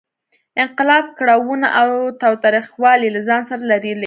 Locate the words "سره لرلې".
3.49-3.93